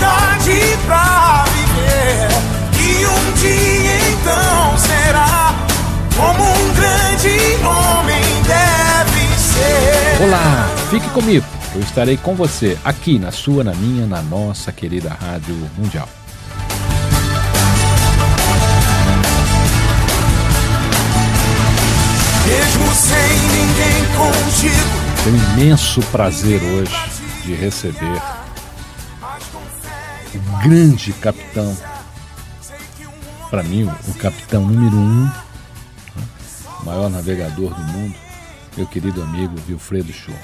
[0.00, 2.28] liberdade pra viver.
[2.80, 5.54] E um dia então será
[6.16, 10.22] como um grande homem deve ser.
[10.24, 11.46] Olá, fique comigo.
[11.74, 16.08] Eu estarei com você aqui na sua, na minha, na nossa querida Rádio Mundial.
[22.46, 25.00] Mesmo sem ninguém contigo.
[25.22, 26.96] Tenho um imenso prazer hoje
[27.44, 28.39] de receber
[30.62, 31.74] grande capitão,
[33.48, 35.32] para mim, o capitão número um, né,
[36.80, 38.14] o maior navegador do mundo,
[38.76, 40.34] meu querido amigo Wilfredo Show.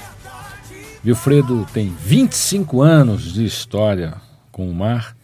[1.05, 4.15] Wilfredo tem 25 anos de história
[4.51, 5.15] com o mar,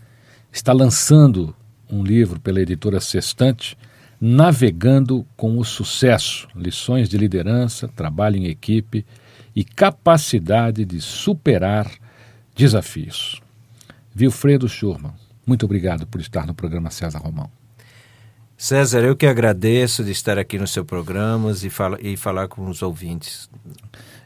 [0.51, 1.55] está lançando
[1.89, 3.77] um livro pela editora Sextante,
[4.25, 9.05] Navegando com o Sucesso: Lições de Liderança, Trabalho em Equipe
[9.53, 11.91] e Capacidade de Superar
[12.55, 13.42] Desafios.
[14.19, 15.13] Wilfredo Schurman,
[15.45, 17.49] muito obrigado por estar no programa César Romão.
[18.55, 22.69] César, eu que agradeço de estar aqui no seu programa e, fala, e falar com
[22.69, 23.49] os ouvintes.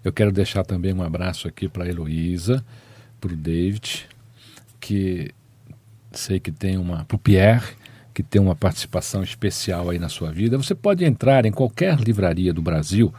[0.04, 2.64] Eu quero deixar também um abraço aqui para a Heloísa,
[3.20, 4.08] para o David,
[4.80, 5.32] que
[6.12, 7.06] sei que tem uma.
[7.06, 7.76] para o Pierre,
[8.14, 10.58] que tem uma participação especial aí na sua vida.
[10.58, 13.14] Você pode entrar em qualquer livraria do Brasil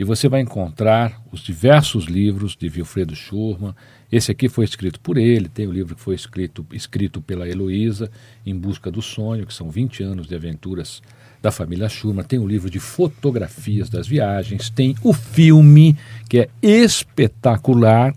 [0.00, 3.74] e você vai encontrar os diversos livros de Wilfredo Schurman.
[4.10, 8.10] Esse aqui foi escrito por ele, tem o livro que foi escrito, escrito pela Heloísa,
[8.46, 11.02] Em Busca do Sonho, que são 20 anos de aventuras
[11.42, 12.24] da família Schurman.
[12.24, 15.94] Tem o livro de fotografias das viagens, tem o filme,
[16.30, 18.16] que é espetacular.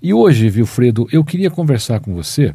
[0.00, 2.54] E hoje, Wilfredo, eu queria conversar com você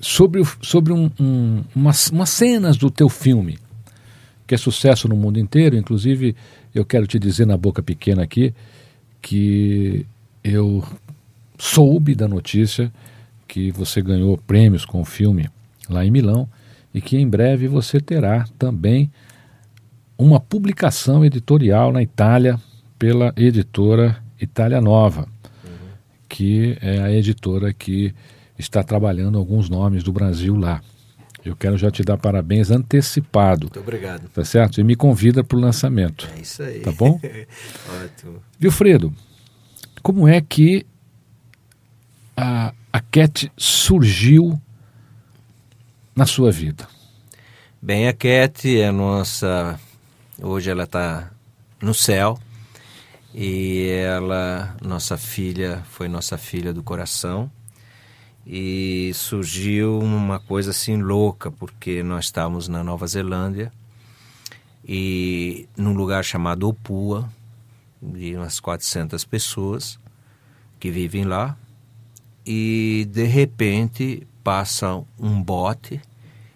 [0.00, 3.56] sobre, sobre um, um, umas, umas cenas do teu filme
[4.50, 5.76] que é sucesso no mundo inteiro.
[5.76, 6.34] Inclusive,
[6.74, 8.52] eu quero te dizer na boca pequena aqui
[9.22, 10.04] que
[10.42, 10.82] eu
[11.56, 12.92] soube da notícia
[13.46, 15.48] que você ganhou prêmios com o filme
[15.88, 16.48] lá em Milão
[16.92, 19.08] e que em breve você terá também
[20.18, 22.58] uma publicação editorial na Itália
[22.98, 25.28] pela editora Itália Nova,
[25.64, 25.88] uhum.
[26.28, 28.12] que é a editora que
[28.58, 30.82] está trabalhando alguns nomes do Brasil lá.
[31.44, 33.62] Eu quero já te dar parabéns antecipado.
[33.62, 34.28] Muito obrigado.
[34.28, 34.80] Tá certo?
[34.80, 36.28] E me convida para o lançamento.
[36.36, 36.80] É isso aí.
[36.80, 37.18] Tá bom?
[38.04, 38.42] Ótimo.
[38.62, 39.14] Wilfredo,
[40.02, 40.86] como é que
[42.36, 44.60] a, a Cat surgiu
[46.14, 46.86] na sua vida?
[47.80, 49.80] Bem, a Cat é nossa.
[50.42, 51.30] Hoje ela está
[51.80, 52.38] no céu.
[53.32, 57.50] E ela, nossa filha, foi nossa filha do coração
[58.46, 63.72] e surgiu uma coisa assim louca, porque nós estávamos na Nova Zelândia
[64.84, 67.30] e num lugar chamado Opua,
[68.02, 69.98] de umas 400 pessoas
[70.78, 71.56] que vivem lá,
[72.46, 76.00] e de repente passa um bote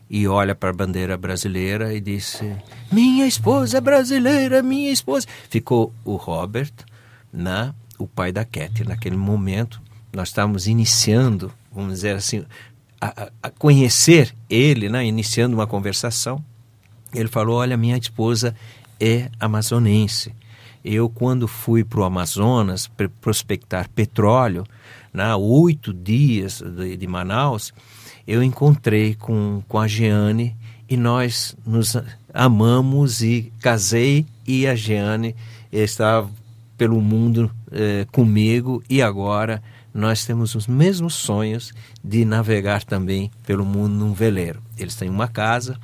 [0.08, 2.56] e olha para a bandeira brasileira e disse:
[2.90, 5.26] Minha esposa é brasileira, minha esposa.
[5.48, 6.72] Ficou o Robert,
[7.32, 8.84] né, o pai da Cat.
[8.84, 9.82] Naquele momento,
[10.12, 12.44] nós estávamos iniciando vamos dizer assim,
[13.00, 16.42] a, a conhecer ele, né, iniciando uma conversação,
[17.12, 18.54] ele falou: Olha, minha esposa
[18.98, 20.34] é amazonense.
[20.84, 22.90] Eu, quando fui para o Amazonas
[23.20, 24.66] prospectar petróleo,
[25.12, 27.72] na né, oito dias de, de, Manaus,
[28.26, 30.54] eu encontrei com, com a Jeane
[30.88, 31.96] e nós nos
[32.32, 35.34] amamos e casei e a Jeane
[35.72, 36.28] estava
[36.76, 39.62] pelo mundo eh, comigo e agora
[39.94, 44.60] nós temos os mesmos sonhos de navegar também pelo mundo num veleiro.
[44.76, 45.78] Eles têm uma casa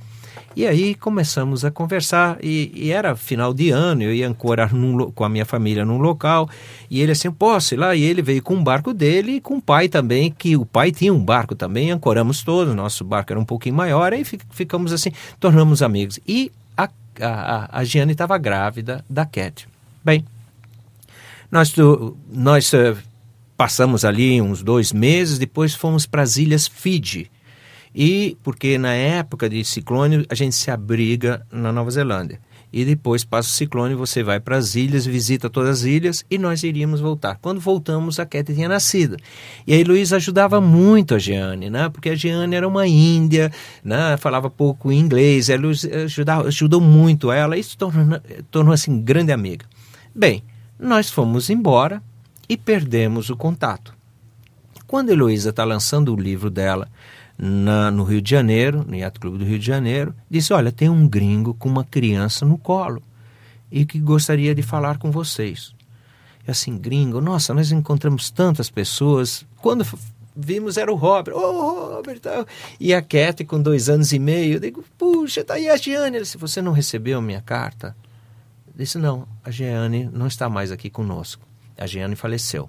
[0.57, 5.11] E aí começamos a conversar e, e era final de ano, eu ia ancorar num,
[5.13, 6.49] com a minha família num local
[6.91, 7.95] e ele assim, posso ir lá?
[7.95, 10.91] E ele veio com um barco dele e com o pai também, que o pai
[10.91, 15.13] tinha um barco também, ancoramos todos, nosso barco era um pouquinho maior, aí ficamos assim,
[15.39, 16.19] tornamos amigos.
[16.27, 16.89] E a,
[17.21, 19.69] a, a Giane estava grávida da Cat.
[20.05, 20.25] Bem,
[21.51, 21.73] nós,
[22.29, 22.97] nós uh,
[23.61, 27.31] passamos ali uns dois meses, depois fomos para as Ilhas Fiji,
[27.95, 32.41] e porque na época de ciclone a gente se abriga na Nova Zelândia.
[32.73, 36.39] E depois passa o ciclone, você vai para as ilhas, visita todas as ilhas e
[36.39, 37.39] nós iríamos voltar.
[37.43, 39.19] Quando voltamos, a Cat tinha nascido.
[39.67, 41.91] E aí Luiz ajudava muito a Jeane, né?
[41.91, 43.53] Porque a Jeane era uma índia,
[43.85, 44.17] né?
[44.17, 45.51] Falava pouco inglês.
[45.51, 45.67] Ela
[46.05, 48.21] ajudava, ajudou muito ela se tornou,
[48.51, 49.67] tornou assim grande amiga.
[50.15, 50.43] Bem,
[50.79, 52.01] nós fomos embora
[52.51, 53.95] e perdemos o contato.
[54.85, 56.89] Quando Heloísa está lançando o livro dela,
[57.39, 60.89] na, no Rio de Janeiro, no Yacht Clube do Rio de Janeiro, disse: Olha, tem
[60.89, 63.01] um gringo com uma criança no colo
[63.71, 65.73] e que gostaria de falar com vocês.
[66.45, 69.47] E assim, gringo, nossa, nós encontramos tantas pessoas.
[69.59, 69.87] Quando
[70.35, 72.45] vimos era o Robert, ô oh, Robert, tá.
[72.81, 74.55] e a Cat com dois anos e meio.
[74.55, 76.17] Eu digo, puxa, tá aí a Giane.
[76.17, 77.97] Ele disse: Você não recebeu a minha carta?
[78.67, 81.50] Eu disse: Não, a Giane não está mais aqui conosco.
[81.81, 82.69] A Giane faleceu.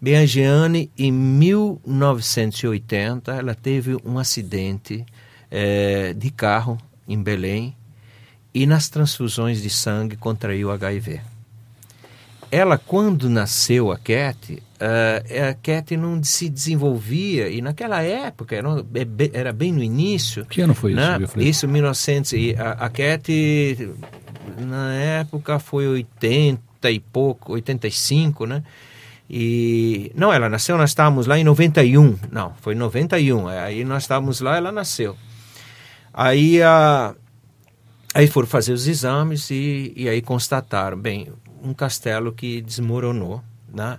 [0.00, 5.06] Bem, a Giane, em 1980, ela teve um acidente
[5.50, 7.76] é, de carro em Belém
[8.54, 11.20] e nas transfusões de sangue contraiu HIV.
[12.50, 14.60] Ela, quando nasceu a Cat, uh,
[15.50, 18.68] a Cat não se desenvolvia e naquela época era,
[19.32, 20.46] era bem no início.
[20.46, 21.18] Que ano foi né?
[21.20, 21.40] isso?
[21.40, 22.32] Isso, 1900.
[22.34, 23.28] E a, a Cat,
[24.58, 28.62] na época, foi 80 e pouco, 85, né?
[29.28, 32.16] E não, ela nasceu, nós estávamos lá em 91.
[32.30, 33.48] Não, foi em 91.
[33.48, 35.16] Aí nós estávamos lá, ela nasceu.
[36.14, 37.14] Aí a
[38.14, 41.28] aí foram fazer os exames e, e aí constataram, bem,
[41.62, 43.42] um castelo que desmoronou,
[43.72, 43.98] né?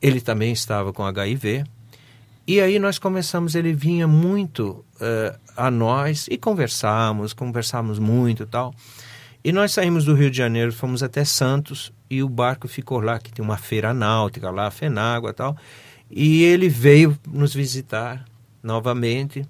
[0.00, 1.64] Ele também estava com HIV.
[2.46, 8.72] E aí nós começamos, ele vinha muito uh, a nós e conversamos, conversamos muito tal.
[9.46, 13.16] E nós saímos do Rio de Janeiro, fomos até Santos e o barco ficou lá,
[13.20, 15.56] que tem uma feira náutica lá, Fenágua e tal.
[16.10, 18.24] E ele veio nos visitar
[18.60, 19.46] novamente.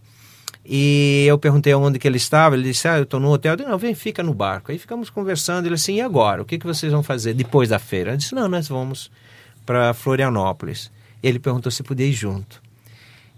[0.62, 2.54] E eu perguntei onde que ele estava.
[2.54, 3.54] Ele disse: Ah, eu estou no hotel.
[3.54, 4.70] Eu disse: Não, vem, fica no barco.
[4.70, 5.64] Aí ficamos conversando.
[5.64, 6.43] Ele assim: E agora?
[6.43, 8.10] O que, que vocês vão fazer depois da feira?
[8.12, 9.10] Eu disse: Não, nós vamos
[9.64, 10.90] para Florianópolis.
[11.22, 12.60] Ele perguntou se podia ir junto.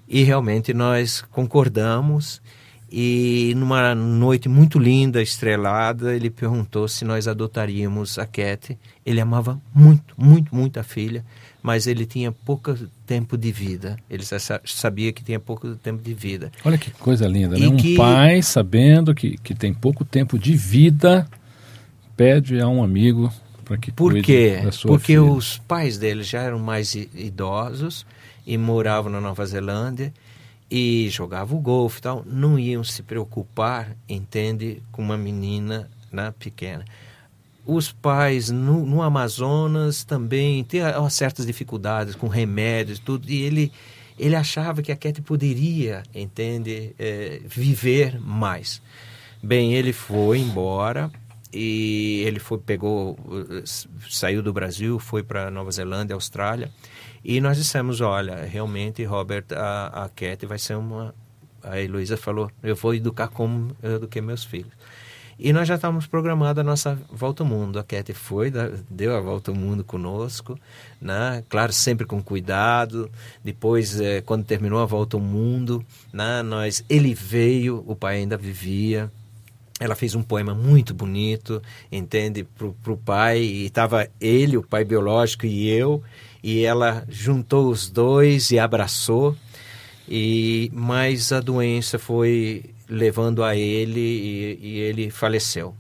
[0.09, 2.43] E realmente nós concordamos.
[2.91, 8.79] E numa noite muito linda, estrelada, ele perguntou se nós adotaríamos a Cat.
[9.05, 11.23] Ele amava muito, muito, muito a filha,
[11.63, 12.75] mas ele tinha pouco
[13.07, 13.99] tempo de vida.
[14.09, 14.25] Ele
[14.65, 16.51] sabia que tinha pouco tempo de vida.
[16.65, 17.69] Olha que coisa linda, né?
[17.69, 17.95] Um que...
[17.95, 21.29] pai sabendo que, que tem pouco tempo de vida,
[22.17, 23.31] pede a um amigo
[23.67, 24.61] para que Por quê?
[24.65, 25.23] da sua Porque filha.
[25.23, 28.07] os pais dele já eram mais idosos
[28.47, 30.11] e moravam na Nova Zelândia
[30.71, 36.33] e jogava o golfe e tal, não iam se preocupar, entende, com uma menina né,
[36.39, 36.85] pequena.
[37.65, 43.73] Os pais no, no Amazonas também tinham certas dificuldades com remédios tudo, e ele,
[44.19, 48.83] ele achava que a Cat poderia, entende, é, viver mais.
[49.43, 51.11] Bem, ele foi embora
[51.53, 53.19] e ele foi, pegou,
[54.11, 56.71] saiu do Brasil, foi para Nova Zelândia, Austrália,
[57.25, 61.15] e nós dissemos, olha, realmente, Robert, a, a Cat vai ser uma...
[61.63, 64.73] A Heloísa falou, eu vou educar como eu eduquei meus filhos.
[65.39, 67.79] E nós já estávamos programando a nossa volta ao mundo.
[67.79, 68.53] A Cat foi,
[68.91, 70.59] deu a volta ao mundo conosco,
[71.01, 71.45] né?
[71.49, 73.09] claro, sempre com cuidado.
[73.45, 76.43] Depois, é, quando terminou a volta ao mundo, né?
[76.43, 79.13] nós, ele veio, o pai ainda vivia.
[79.79, 83.39] Ela fez um poema muito bonito, entende, para o pai.
[83.39, 86.03] E estava ele, o pai biológico, e eu
[86.43, 89.37] e ela juntou os dois e abraçou.
[90.09, 95.75] E mas a doença foi levando a ele e, e ele faleceu.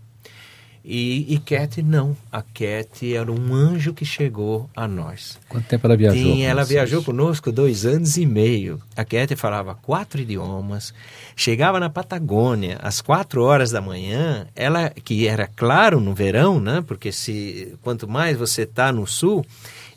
[0.84, 2.16] E, e Cat não.
[2.32, 5.38] A Cat era um anjo que chegou a nós.
[5.48, 8.80] Quanto tempo ela viajou Sim, ela viajou conosco dois anos e meio.
[8.96, 10.94] A Cat falava quatro idiomas
[11.38, 16.82] chegava na Patagônia às quatro horas da manhã ela que era claro no verão né
[16.84, 19.46] porque se quanto mais você está no sul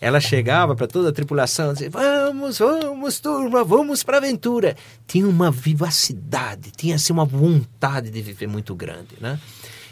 [0.01, 4.75] ela chegava para toda a tripulação, dizia, vamos, vamos, turma, vamos para a aventura.
[5.05, 9.39] Tinha uma vivacidade, tinha assim, uma vontade de viver muito grande, né?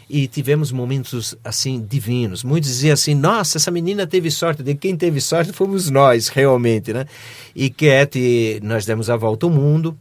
[0.08, 2.42] E tivemos momentos assim divinos.
[2.42, 4.60] Muitos diziam assim: Nossa, essa menina teve sorte.
[4.60, 7.06] De quem teve sorte fomos nós, realmente, né?
[7.54, 8.18] E Cat,
[8.64, 9.96] nós demos a volta ao mundo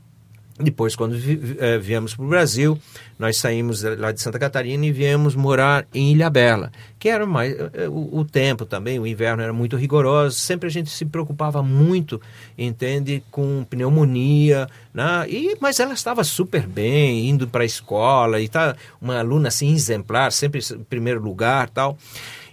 [0.61, 2.77] Depois, quando eh, viemos para o Brasil,
[3.17, 7.87] nós saímos lá de Santa Catarina e viemos morar em Ilhabela, que era mais eh,
[7.87, 12.21] o, o, tempo também, o inverno era muito rigoroso, sempre a gente se preocupava muito,
[12.57, 15.25] entende, com pneumonia, né?
[15.29, 19.73] e, mas ela estava super bem, indo para a escola, e tá uma aluna assim
[19.73, 21.97] exemplar, sempre em primeiro lugar tal.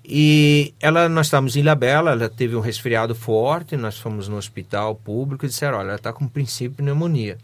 [0.09, 4.95] E ela, nós estávamos em Ilhabela, ela teve um resfriado forte, nós fomos no hospital
[4.95, 7.37] público e disseram, olha, ela está com princípio de pneumonia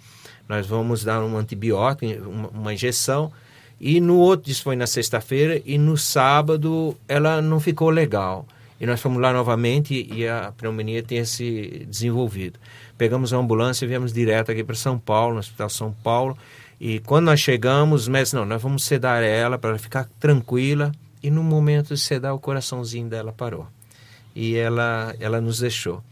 [0.52, 3.32] nós vamos dar um antibiótico, uma, uma injeção.
[3.80, 8.46] E no outro, isso foi na sexta-feira, e no sábado ela não ficou legal.
[8.78, 12.58] E nós fomos lá novamente e a pneumonia tinha se desenvolvido.
[12.98, 16.36] Pegamos a ambulância e viemos direto aqui para São Paulo, no Hospital São Paulo.
[16.78, 20.92] E quando nós chegamos, os médicos, não, nós vamos sedar ela para ela ficar tranquila.
[21.22, 23.66] E no momento de sedar, o coraçãozinho dela parou.
[24.34, 26.02] E ela, ela nos deixou.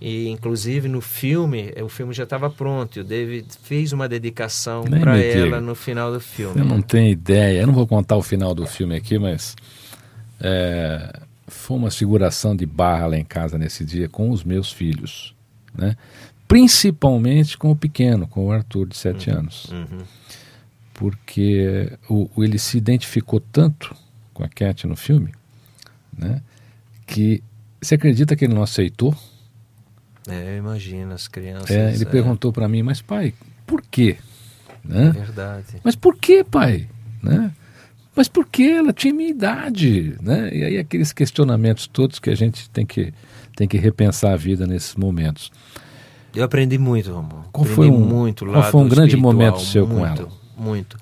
[0.00, 3.00] E inclusive no filme, o filme já estava pronto.
[3.00, 6.58] O David fez uma dedicação para ela no final do filme.
[6.58, 7.60] Eu não tenho ideia.
[7.60, 9.56] Eu não vou contar o final do filme aqui, mas
[10.40, 15.34] é, foi uma seguração de barra lá em casa nesse dia com os meus filhos,
[15.74, 15.96] né?
[16.46, 19.98] Principalmente com o pequeno, com o Arthur de sete uhum, anos, uhum.
[20.92, 23.94] porque o, o, ele se identificou tanto
[24.32, 25.32] com a Cat no filme,
[26.16, 26.42] né?
[27.06, 27.42] Que
[27.80, 29.14] você acredita que ele não aceitou?
[30.28, 31.70] É, imagina as crianças.
[31.70, 32.06] É, ele é.
[32.06, 33.34] perguntou para mim, mas pai,
[33.66, 34.16] por quê?
[34.84, 35.08] Né?
[35.08, 35.66] É verdade.
[35.82, 36.88] Mas por que, pai?
[37.22, 37.52] Né?
[38.14, 40.16] Mas por que ela tinha minha idade?
[40.22, 40.50] Né?
[40.54, 43.12] E aí aqueles questionamentos todos que a gente tem que,
[43.56, 45.50] tem que repensar a vida nesses momentos.
[46.34, 47.44] Eu aprendi muito, Ramon.
[47.52, 50.28] Qual aprendi foi um, muito qual foi um grande momento seu com ela?
[50.56, 50.96] Muito.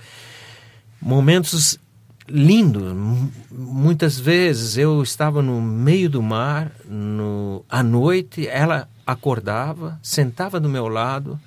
[1.01, 1.79] Momentos
[2.33, 2.97] lindos.
[3.51, 10.69] Muitas vezes eu estava no meio do mar, no, à noite, ela acordava, sentava do
[10.69, 11.39] meu lado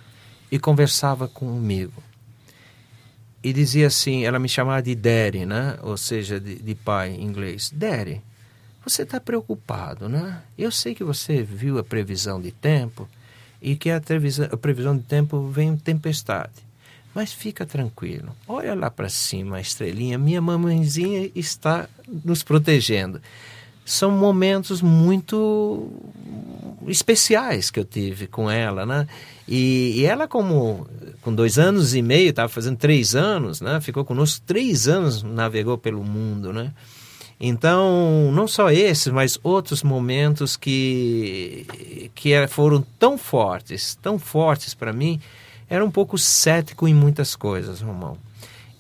[0.52, 2.04] e conversava comigo.
[3.44, 5.78] E dizia assim, ela me chamava de Daddy, né?
[5.82, 7.72] Ou seja, de, de pai em inglês.
[7.74, 8.22] Daddy,
[8.84, 10.42] você está preocupado, né?
[10.58, 13.08] Eu sei que você viu a previsão de tempo
[13.62, 16.65] e que a, previsão, a previsão de tempo vem tempestade.
[17.16, 18.36] Mas fica tranquilo.
[18.48, 20.18] Olha lá para cima, a estrelinha.
[20.18, 21.88] Minha mamãezinha está
[22.24, 23.22] nos protegendo
[23.86, 25.88] são momentos muito
[26.88, 29.08] especiais que eu tive com ela, né?
[29.48, 30.88] E, e ela como
[31.22, 33.80] com dois anos e meio, estava fazendo três anos, né?
[33.80, 36.72] Ficou conosco três anos, navegou pelo mundo, né?
[37.40, 41.68] Então, não só esses, mas outros momentos que,
[42.16, 45.20] que foram tão fortes, tão fortes para mim,
[45.70, 48.18] era um pouco cético em muitas coisas, Romão.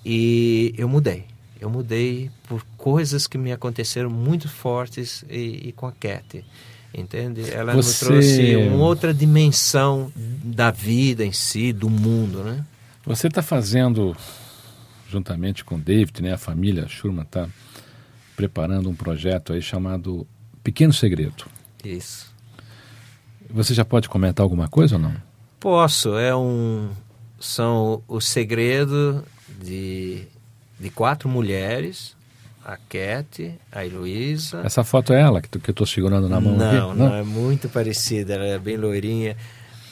[0.03, 1.25] E eu mudei
[1.59, 6.45] eu mudei por coisas que me aconteceram muito fortes e, e com a Cat.
[6.93, 7.49] Entende?
[7.51, 8.05] Ela Você...
[8.05, 12.63] me trouxe uma outra dimensão da vida em si, do mundo, né?
[13.05, 14.15] Você está fazendo,
[15.09, 17.47] juntamente com o David, né, a família Schurman está
[18.35, 20.25] preparando um projeto aí chamado
[20.63, 21.45] Pequeno Segredo.
[21.83, 22.33] Isso.
[23.49, 25.15] Você já pode comentar alguma coisa ou não?
[25.65, 26.15] Posso.
[26.15, 26.91] É um,
[27.39, 29.25] são o segredo
[29.59, 30.27] de
[30.79, 32.15] de quatro mulheres,
[32.63, 34.61] a Cat, a Heloísa.
[34.63, 36.75] Essa foto é ela que, tu, que eu estou segurando na mão não, aqui?
[36.75, 39.35] Não, não, é muito parecida, ela é bem loirinha.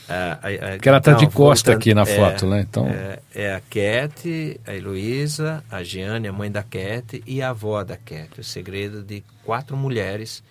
[0.08, 0.13] A,
[0.44, 2.62] a, a, que ela está de costa aqui na é, foto, né?
[2.70, 2.86] Então...
[2.86, 7.84] É, é, a Cat, a Heloísa, a Giane, a mãe da Cat, e a avó
[7.84, 8.39] da Cat.
[8.39, 10.44] O segredo de quatro mulheres.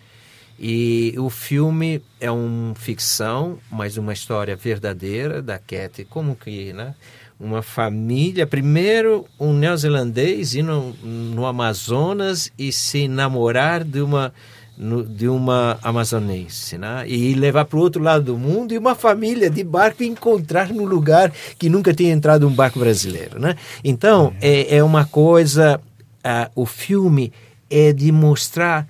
[0.58, 6.04] E o filme é uma ficção, mas uma história verdadeira da Cat.
[6.04, 6.94] Como que, né?
[7.42, 14.32] uma família, primeiro um neozelandês ir no, no Amazonas e se namorar de uma
[14.78, 17.04] no, de uma amazonense, né?
[17.06, 20.84] E levar para o outro lado do mundo e uma família de barco encontrar no
[20.84, 23.56] lugar que nunca tinha entrado um barco brasileiro, né?
[23.84, 25.80] Então é, é uma coisa,
[26.24, 27.32] uh, o filme
[27.68, 28.88] é de mostrar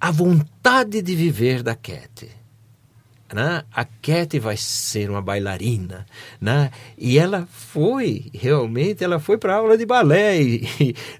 [0.00, 2.40] a vontade de viver da Cat
[3.32, 3.62] né?
[3.72, 6.06] A Cat vai ser uma bailarina,
[6.40, 6.70] né?
[6.98, 10.40] E ela foi, realmente, ela foi para aula de balé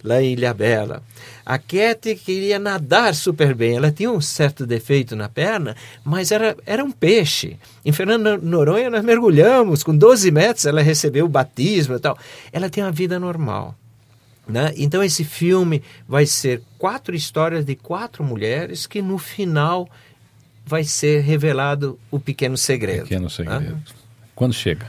[0.02, 1.02] lá em Ilhabela.
[1.44, 3.76] A Cat queria nadar super bem.
[3.76, 7.56] Ela tinha um certo defeito na perna, mas era, era um peixe.
[7.84, 12.18] Em Fernando Noronha nós mergulhamos, com 12 metros ela recebeu o batismo e tal.
[12.52, 13.74] Ela tem uma vida normal.
[14.50, 14.72] Né?
[14.76, 19.88] Então esse filme vai ser quatro histórias de quatro mulheres que no final
[20.66, 23.02] vai ser revelado o pequeno segredo.
[23.02, 23.76] Pequeno segredo.
[23.76, 23.92] Ah?
[24.34, 24.86] Quando chega?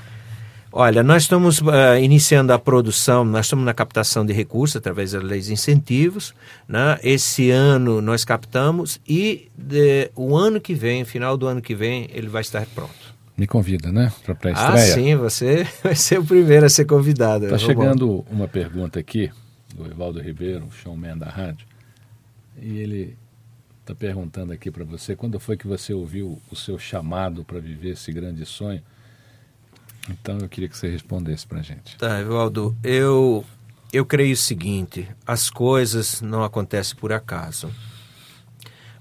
[0.73, 5.21] Olha, nós estamos uh, iniciando a produção, nós estamos na captação de recursos através das
[5.21, 6.33] leis de incentivos.
[6.65, 6.97] Né?
[7.03, 12.09] Esse ano nós captamos e de, o ano que vem, final do ano que vem,
[12.13, 13.11] ele vai estar pronto.
[13.37, 14.13] Me convida, né?
[14.23, 14.73] Para a estreia.
[14.73, 17.45] Ah, sim, você vai ser o primeiro a ser convidado.
[17.45, 19.29] Está chegando uma pergunta aqui
[19.73, 21.67] do Evaldo Ribeiro, o showman da rádio,
[22.57, 23.17] e ele
[23.81, 27.91] está perguntando aqui para você, quando foi que você ouviu o seu chamado para viver
[27.91, 28.81] esse grande sonho?
[30.09, 31.97] Então eu queria que você respondesse para a gente.
[31.97, 33.45] Tá, Evaldo, eu,
[33.91, 37.71] eu creio o seguinte, as coisas não acontecem por acaso.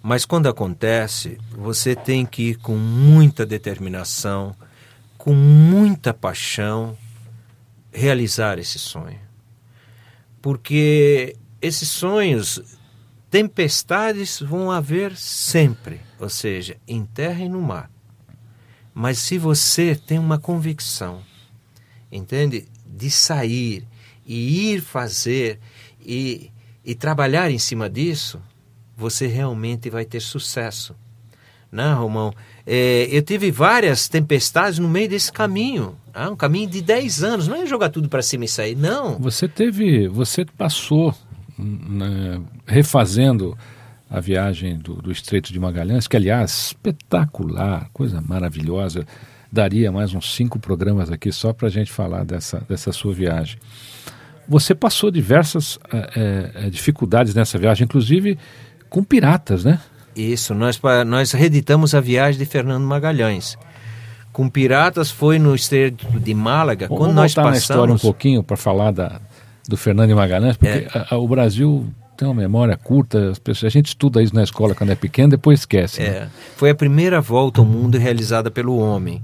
[0.03, 4.57] Mas quando acontece, você tem que ir com muita determinação,
[5.19, 6.97] com muita paixão,
[7.93, 9.30] realizar esse sonho.
[10.41, 12.79] Porque esses sonhos,
[13.31, 17.91] tempestades vão haver sempre, ou seja, em terra e no mar.
[18.95, 21.23] Mas se você tem uma convicção,
[22.11, 22.67] entende?
[22.85, 23.87] De sair
[24.27, 25.61] e ir fazer
[26.05, 26.51] e,
[26.85, 28.43] e trabalhar em cima disso,
[28.97, 30.95] você realmente vai ter sucesso.
[31.71, 32.35] Não, né, Romão?
[32.67, 35.97] É, eu tive várias tempestades no meio desse caminho.
[36.13, 37.49] Ah, um caminho de 10 anos.
[37.49, 39.19] Não é jogar tudo para cima e sair, não.
[39.19, 40.09] Você teve.
[40.09, 41.15] Você passou
[41.59, 43.57] né, refazendo
[44.09, 49.07] a viagem do, do Estreito de Magalhães, que aliás, espetacular, coisa maravilhosa.
[49.53, 53.59] Daria mais uns cinco programas aqui só para a gente falar dessa, dessa sua viagem.
[54.49, 58.37] Você passou diversas é, é, dificuldades nessa viagem, inclusive
[58.89, 59.81] com piratas, né?
[60.15, 63.57] Isso, nós, nós reeditamos a viagem de Fernando Magalhães.
[64.33, 67.53] Com piratas foi no estreito de Málaga, Vamos quando nós passamos...
[67.53, 69.21] na história um pouquinho para falar da,
[69.69, 70.89] do Fernando Magalhães, porque é.
[70.95, 71.87] a, a, o Brasil
[72.17, 75.61] tem uma memória curta, pessoas, a gente estuda isso na escola quando é pequeno, depois
[75.61, 76.01] esquece.
[76.01, 76.09] Né?
[76.09, 76.29] É.
[76.57, 79.23] Foi a primeira volta ao mundo realizada pelo homem.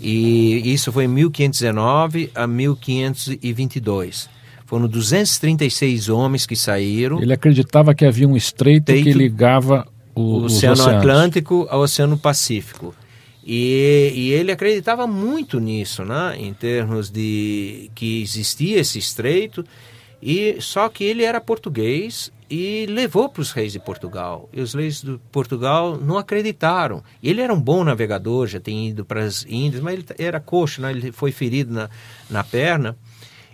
[0.00, 4.30] E isso foi em 1519 a 1522.
[4.64, 7.20] Foram 236 homens que saíram.
[7.20, 9.86] Ele acreditava que havia um estreito Teito, que ligava
[10.20, 12.94] o, o Oceano Atlântico ao Oceano Pacífico.
[13.44, 16.36] E, e, ele acreditava muito nisso, né?
[16.38, 19.64] em termos de que existia esse estreito,
[20.22, 24.48] e só que ele era português e levou para os reis de Portugal.
[24.52, 27.02] E os reis de Portugal não acreditaram.
[27.22, 30.82] Ele era um bom navegador, já tinha ido para as Índias, mas ele era coxo,
[30.82, 30.90] né?
[30.90, 31.88] ele foi ferido na,
[32.28, 32.96] na perna.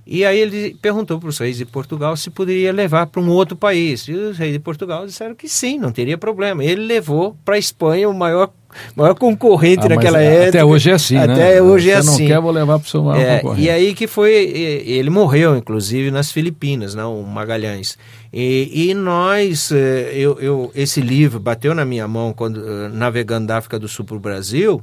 [0.07, 3.57] E aí ele perguntou para os reis de Portugal se poderia levar para um outro
[3.57, 4.03] país.
[4.03, 6.63] E os reis de Portugal disseram que sim, não teria problema.
[6.63, 8.53] Ele levou para a Espanha o maior,
[8.95, 10.49] maior concorrente ah, naquela época.
[10.51, 11.33] Até hoje é assim, até né?
[11.35, 12.23] Até hoje é Você assim.
[12.23, 13.67] não quer, vou levar para o seu maior é, concorrente.
[13.67, 17.99] E aí que foi, ele morreu, inclusive, nas Filipinas, não, o Magalhães.
[18.33, 23.49] E, e nós, eh, eu, eu, esse livro bateu na minha mão quando eh, navegando
[23.49, 24.81] da África do Sul para o Brasil,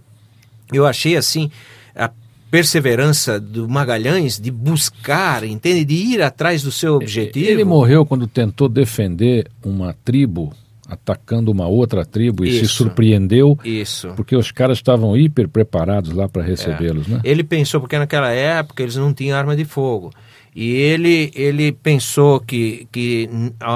[0.73, 1.49] eu achei assim
[1.95, 2.09] a
[2.53, 5.83] perseverança do Magalhães de buscar, entende?
[5.83, 7.49] De ir atrás do seu objetivo.
[7.49, 10.53] Ele morreu quando tentou defender uma tribo
[10.87, 12.59] atacando uma outra tribo e Isso.
[12.59, 13.57] se surpreendeu.
[13.65, 14.09] Isso.
[14.15, 17.13] Porque os caras estavam hiper preparados lá para recebê-los, é.
[17.13, 17.21] né?
[17.23, 20.11] Ele pensou porque naquela época eles não tinham arma de fogo.
[20.55, 23.27] E ele, ele pensou que, que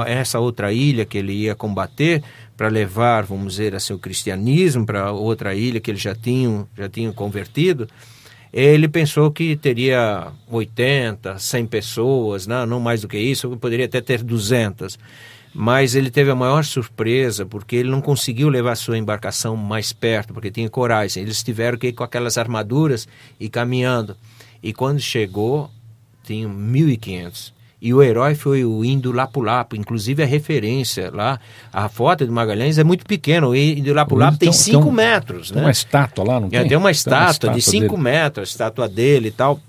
[0.06, 2.22] essa outra ilha que ele ia combater
[2.56, 6.88] para levar, vamos dizer assim, o cristianismo para outra ilha que eles já tinham, já
[6.88, 7.88] tinham convertido,
[8.52, 12.66] ele pensou que teria 80, 100 pessoas, não, né?
[12.66, 14.98] não mais do que isso, poderia até ter 200.
[15.54, 20.34] Mas ele teve a maior surpresa porque ele não conseguiu levar sua embarcação mais perto,
[20.34, 21.18] porque tinha corais.
[21.18, 23.08] Eles tiveram que ir com aquelas armaduras
[23.40, 24.16] e caminhando.
[24.62, 25.70] E quando chegou,
[26.24, 27.57] tinham 1.500.
[27.80, 31.40] E o herói foi o Indo Lapu Lapu, inclusive a referência lá,
[31.72, 35.52] a foto de Magalhães é muito pequena, o Indo Lapu Lapu tem 5 metros.
[35.52, 35.66] Tem né?
[35.66, 36.70] uma estátua lá, não é, tem?
[36.70, 39.60] Tem uma estátua, tem uma estátua de 5 metros, a estátua dele e tal.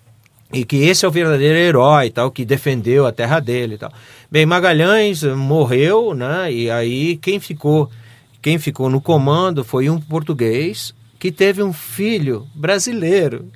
[0.51, 3.92] E que esse é o verdadeiro herói tal, que defendeu a terra dele e tal.
[4.31, 6.51] Bem, Magalhães morreu, né?
[6.51, 7.90] E aí quem ficou,
[8.40, 13.51] quem ficou no comando foi um português que teve um filho brasileiro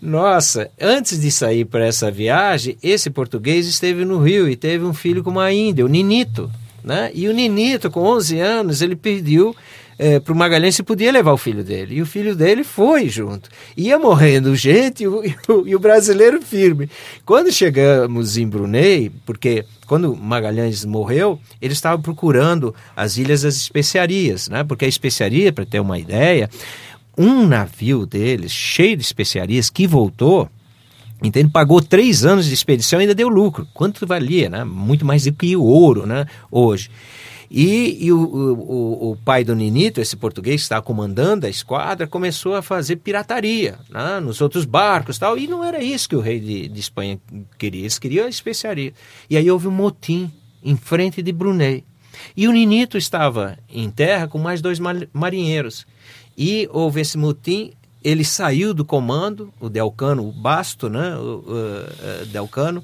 [0.00, 4.94] nossa, antes de sair para essa viagem, esse português esteve no Rio e teve um
[4.94, 6.50] filho com uma índia, o Ninito.
[6.82, 7.10] Né?
[7.14, 9.54] E o Ninito, com 11 anos, ele pediu
[10.02, 11.96] é, para o Magalhães se podia levar o filho dele.
[11.96, 13.50] E o filho dele foi junto.
[13.76, 15.22] Ia morrendo gente e o,
[15.66, 16.88] e o, brasileiro firme.
[17.26, 24.48] Quando chegamos em Brunei, porque quando Magalhães morreu, ele estava procurando as Ilhas das Especiarias,
[24.48, 24.64] né?
[24.64, 26.48] porque a especiaria, para ter uma ideia,
[27.16, 30.48] um navio deles, cheio de especiarias, que voltou,
[31.22, 31.50] entende?
[31.50, 33.66] Pagou três anos de expedição e ainda deu lucro.
[33.74, 34.64] Quanto valia, né?
[34.64, 36.26] Muito mais do que o ouro, né?
[36.50, 36.90] Hoje.
[37.50, 42.06] E, e o, o, o, pai do Ninito, esse português que estava comandando a esquadra,
[42.06, 44.20] começou a fazer pirataria né?
[44.20, 45.36] nos outros barcos tal.
[45.36, 47.18] E não era isso que o rei de, de Espanha
[47.58, 48.92] queria, eles queriam a especiaria.
[49.28, 50.30] E aí houve um motim
[50.62, 51.82] em frente de Brunei.
[52.36, 54.78] E o Ninito estava em terra com mais dois
[55.12, 55.86] marinheiros.
[56.42, 57.70] E houve esse motim
[58.02, 62.82] ele saiu do comando, o Delcano, o Basto, né, o, o, o Delcano,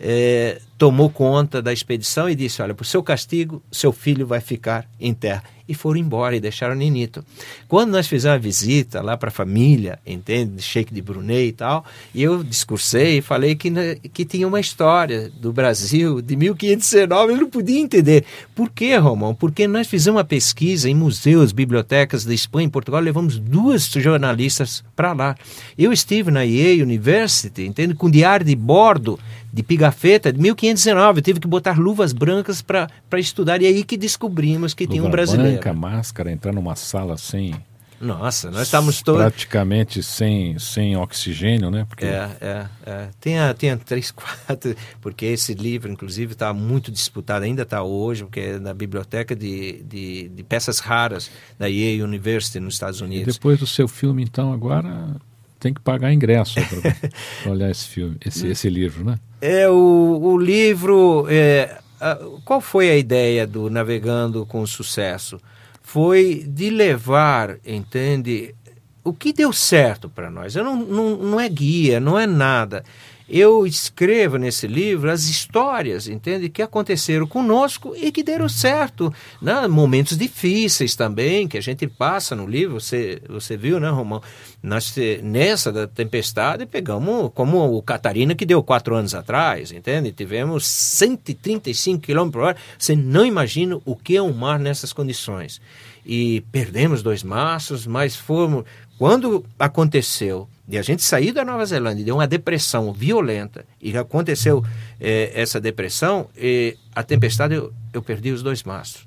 [0.00, 4.88] é, tomou conta da expedição e disse: Olha, por seu castigo, seu filho vai ficar
[4.98, 5.44] em terra.
[5.66, 7.24] E foram embora e deixaram Ninito.
[7.66, 10.60] Quando nós fizemos a visita lá para a família, entende?
[10.60, 13.70] Sheik de Brunei e tal, e eu discursei e falei que,
[14.12, 17.32] que tinha uma história do Brasil de 1519.
[17.32, 18.24] Eu não podia entender.
[18.54, 19.34] Por que, Romão?
[19.34, 24.84] Porque nós fizemos uma pesquisa em museus, bibliotecas da Espanha e Portugal, levamos duas jornalistas
[24.94, 25.36] para lá.
[25.78, 27.94] Eu estive na Yale University, entende?
[27.94, 29.18] Com diário de bordo
[29.54, 31.18] de pigafetta de 1519.
[31.20, 33.62] Eu tive que botar luvas brancas para estudar.
[33.62, 35.52] E aí que descobrimos que Luva tinha um brasileiro.
[35.52, 37.54] branca, máscara, entrar numa sala sem...
[38.00, 39.22] Nossa, nós estamos todos...
[39.22, 41.86] Praticamente sem, sem oxigênio, né?
[41.88, 42.04] Porque...
[42.04, 43.08] É, é, é.
[43.20, 44.74] Tinha, tinha três, quatro...
[45.00, 47.44] Porque esse livro, inclusive, está muito disputado.
[47.44, 52.58] Ainda está hoje, porque é na biblioteca de, de, de peças raras da Yale University,
[52.58, 53.36] nos Estados Unidos.
[53.36, 55.16] E depois do seu filme, então, agora
[55.64, 56.94] tem que pagar ingresso para
[57.50, 59.18] olhar esse filme, esse, esse livro, né?
[59.40, 61.26] É, o, o livro.
[61.30, 65.40] É, a, qual foi a ideia do Navegando com Sucesso?
[65.82, 68.54] Foi de levar, entende?
[69.02, 70.54] O que deu certo para nós?
[70.54, 72.84] Eu não, não, não é guia, não é nada
[73.28, 79.66] eu escrevo nesse livro as histórias, entende, que aconteceram conosco e que deram certo, né?
[79.66, 82.78] Momentos difíceis também que a gente passa no livro.
[82.78, 84.22] Você, você viu, né, Romão?
[84.62, 90.12] Nós nessa da tempestade pegamos como o Catarina que deu quatro anos atrás, entende?
[90.12, 92.56] Tivemos 135 km por hora.
[92.78, 95.60] Você não imagina o que é um mar nessas condições.
[96.06, 98.64] E perdemos dois mastros, mas fomos
[98.98, 103.96] quando aconteceu de a gente sair da Nova Zelândia e deu uma depressão violenta e
[103.96, 104.64] aconteceu
[105.00, 109.06] é, essa depressão, e a tempestade eu, eu perdi os dois mastros.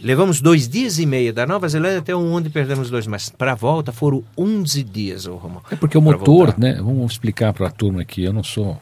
[0.00, 3.36] Levamos dois dias e meio da Nova Zelândia até onde perdemos dois mastros.
[3.36, 5.62] Para a volta foram 11 dias, o Romão.
[5.70, 6.58] É porque o motor, voltar.
[6.58, 6.74] né?
[6.74, 8.22] Vamos explicar para a turma aqui.
[8.22, 8.80] Eu não sou,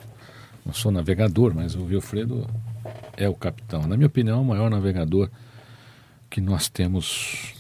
[0.65, 2.47] não sou navegador, mas o Wilfredo
[3.17, 3.87] é o capitão.
[3.87, 5.31] Na minha opinião, é o maior navegador
[6.29, 7.55] que nós temos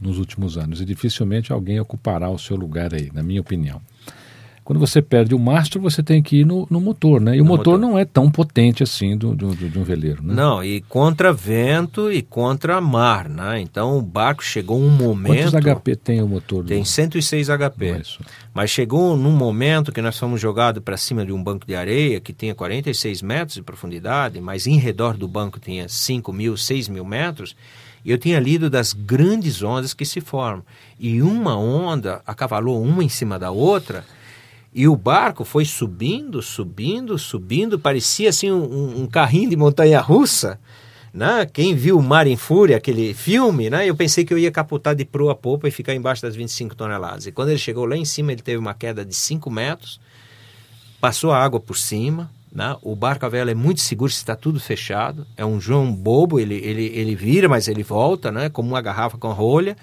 [0.00, 0.80] nos últimos anos.
[0.80, 3.80] E dificilmente alguém ocupará o seu lugar aí, na minha opinião.
[4.66, 7.36] Quando você perde o mastro, você tem que ir no, no motor, né?
[7.36, 9.84] E no o motor, motor, não é tão potente assim do, do, do, de um
[9.84, 10.34] veleiro, né?
[10.34, 13.60] Não, e contra vento e contra mar, né?
[13.60, 15.52] Então o barco chegou um momento...
[15.52, 16.64] Quantos HP tem o motor?
[16.64, 18.00] Tem 106 HP.
[18.00, 18.20] Isso.
[18.52, 22.18] Mas chegou num momento que nós fomos jogados para cima de um banco de areia
[22.18, 26.88] que tinha 46 metros de profundidade, mas em redor do banco tinha 5 mil, 6
[26.88, 27.54] mil metros
[28.10, 30.64] eu tinha lido das grandes ondas que se formam.
[30.98, 34.04] E uma onda acavalou uma em cima da outra,
[34.78, 40.60] e o barco foi subindo, subindo, subindo, parecia assim um, um carrinho de montanha russa.
[41.14, 41.46] Né?
[41.50, 43.88] Quem viu o Mar em Fúria, aquele filme, né?
[43.88, 46.74] eu pensei que eu ia capotar de proa a popa e ficar embaixo das 25
[46.74, 47.26] toneladas.
[47.26, 49.98] E quando ele chegou lá em cima, ele teve uma queda de 5 metros,
[51.00, 52.74] passou a água por cima, né?
[52.80, 55.26] O barco a vela é muito seguro se está tudo fechado.
[55.36, 58.48] É um João bobo, ele, ele, ele vira, mas ele volta, né?
[58.48, 59.76] como uma garrafa com rolha.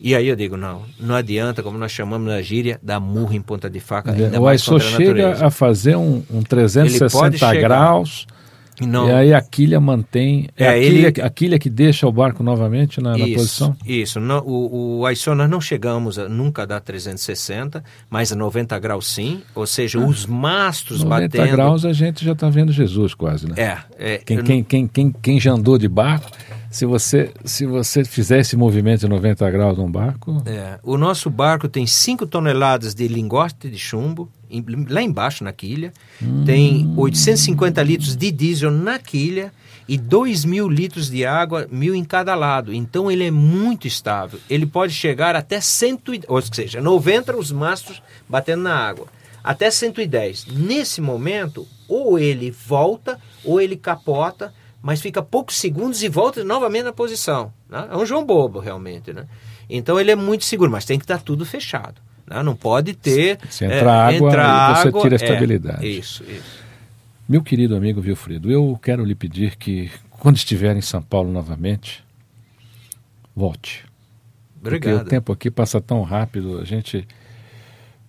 [0.00, 3.40] E aí eu digo, não, não adianta, como nós chamamos na gíria, dar murro em
[3.42, 4.12] ponta de faca.
[4.12, 8.26] Ainda o ISO chega a fazer um, um 360 graus
[8.84, 9.08] não.
[9.08, 10.48] E aí a quilha mantém.
[10.56, 11.22] É, é a, quilha, ele...
[11.22, 13.76] a quilha que deixa o barco novamente na, isso, na posição?
[13.86, 14.20] Isso.
[14.20, 18.78] Não, o, o ISO nós não chegamos a, nunca a dar 360, mas a 90
[18.78, 19.42] graus sim.
[19.54, 21.40] Ou seja, ah, os mastros 90 batendo.
[21.42, 23.54] 90 graus a gente já está vendo Jesus quase, né?
[23.56, 23.78] É.
[24.14, 26.30] é quem, quem, quem, quem, quem já andou de barco
[26.76, 30.42] se você, se você fizer esse movimento de 90 graus num barco.
[30.44, 35.52] É, o nosso barco tem 5 toneladas de lingote de chumbo, em, lá embaixo na
[35.52, 36.44] quilha, hum.
[36.44, 39.52] tem 850 litros de diesel na quilha
[39.88, 42.72] e 2 mil litros de água, mil em cada lado.
[42.72, 44.40] Então ele é muito estável.
[44.48, 49.06] Ele pode chegar até 100, ou seja, 90 os mastros batendo na água,
[49.42, 50.46] até 110.
[50.46, 54.52] Nesse momento, ou ele volta ou ele capota
[54.86, 57.52] mas fica poucos segundos e volta novamente na posição.
[57.68, 57.88] Né?
[57.90, 59.12] É um João Bobo, realmente.
[59.12, 59.26] Né?
[59.68, 62.00] Então ele é muito seguro, mas tem que estar tudo fechado.
[62.26, 62.42] Né?
[62.42, 63.38] Não pode ter.
[63.48, 65.86] Se entra é, água, entra você água, tira a é, estabilidade.
[65.86, 66.66] É, isso, isso.
[67.28, 72.04] Meu querido amigo Wilfredo, eu quero lhe pedir que, quando estiver em São Paulo novamente,
[73.34, 73.84] volte.
[74.60, 74.94] Obrigado.
[74.94, 77.06] Porque o tempo aqui passa tão rápido, a gente,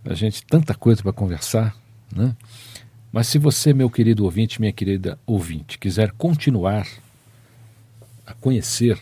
[0.06, 1.76] a gente tanta coisa para conversar,
[2.16, 2.36] né?
[3.12, 6.88] Mas se você, meu querido ouvinte, minha querida ouvinte, quiser continuar
[8.26, 9.00] a conhecer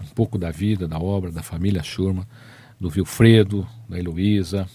[0.00, 2.24] um pouco da vida, da obra da família Schurman,
[2.80, 4.68] do Wilfredo, da Heloísa,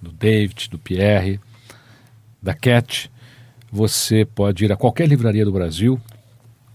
[0.00, 1.40] do David, do Pierre,
[2.42, 3.10] da Cat,
[3.70, 6.00] você pode ir a qualquer livraria do Brasil.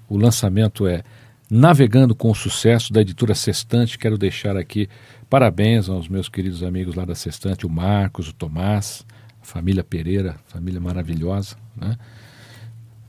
[0.08, 1.04] O lançamento é
[1.50, 3.98] Navegando com o Sucesso, da editora Sextante.
[3.98, 4.90] Quero deixar aqui
[5.30, 9.06] parabéns aos meus queridos amigos lá da Sextante, o Marcos, o Tomás,
[9.42, 11.98] a família Pereira, família maravilhosa, né?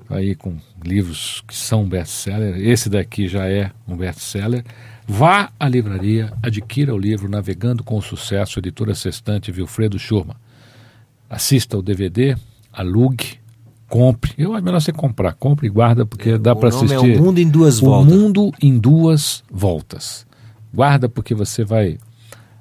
[0.09, 2.57] Aí com livros que são best-seller.
[2.59, 4.65] Esse daqui já é um best-seller.
[5.07, 10.37] Vá à livraria, adquira o livro Navegando com o Sucesso, editora Sextante, Wilfredo Schurman.
[11.29, 12.37] Assista o DVD,
[12.73, 13.39] alugue,
[13.89, 14.33] compre.
[14.39, 15.35] Eu acho melhor você comprar.
[15.35, 16.95] Compre e guarda, porque é, dá para assistir.
[16.95, 18.13] É o Mundo em Duas o Voltas.
[18.13, 20.27] O Mundo em Duas Voltas.
[20.73, 21.99] Guarda, porque você vai,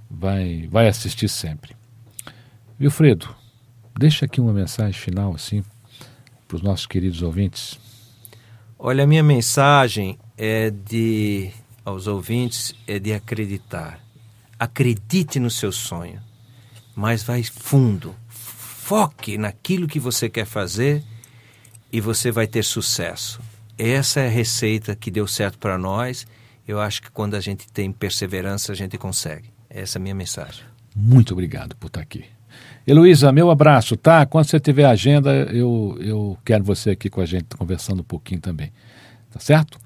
[0.10, 1.76] vai, vai assistir sempre.
[2.80, 3.30] Wilfredo,
[3.98, 5.64] deixa aqui uma mensagem final, assim,
[6.54, 7.80] para os nossos queridos ouvintes.
[8.78, 11.50] Olha, a minha mensagem é de
[11.84, 14.00] aos ouvintes é de acreditar.
[14.60, 16.22] Acredite no seu sonho,
[16.96, 18.16] mas vai fundo.
[18.30, 21.04] Foque naquilo que você quer fazer
[21.92, 23.42] e você vai ter sucesso.
[23.78, 26.28] Essa é a receita que deu certo para nós.
[26.68, 29.50] Eu acho que quando a gente tem perseverança, a gente consegue.
[29.70, 30.64] Essa é a minha mensagem.
[30.96, 32.26] Muito obrigado por estar aqui.
[32.86, 34.26] Heloísa, meu abraço, tá?
[34.26, 38.42] Quando você tiver agenda, eu, eu quero você aqui com a gente conversando um pouquinho
[38.42, 38.74] também.
[39.32, 39.80] Tá certo?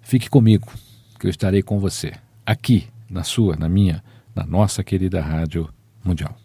[0.00, 0.72] Fique comigo
[1.20, 2.12] que eu estarei com você,
[2.44, 4.02] aqui, na sua, na minha,
[4.34, 5.68] na nossa querida Rádio
[6.02, 6.43] Mundial.